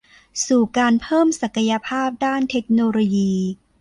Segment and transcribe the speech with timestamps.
[0.47, 3.33] สู่การเพิ่มศักยภาพด้านเทคโนโลยี